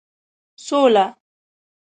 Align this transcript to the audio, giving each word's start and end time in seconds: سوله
سوله 0.65 1.05